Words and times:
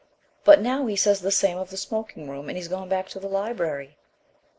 But 0.43 0.59
now 0.61 0.87
he 0.87 0.95
says 0.95 1.21
the 1.21 1.29
same 1.29 1.59
of 1.59 1.69
the 1.69 1.77
smoking 1.77 2.27
room, 2.27 2.49
and 2.49 2.57
he's 2.57 2.67
gone 2.67 2.89
back 2.89 3.07
to 3.09 3.19
the 3.19 3.29
library." 3.29 3.97